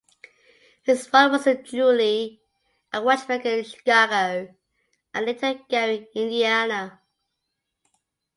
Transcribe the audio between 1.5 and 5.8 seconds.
jeweler and watchmaker in Chicago and later in